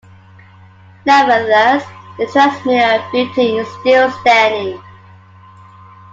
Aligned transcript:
Nevertheless, 1.05 1.85
the 2.17 2.25
transmitter 2.31 3.05
building 3.11 3.57
is 3.59 3.67
still 3.81 4.09
standing. 4.09 4.81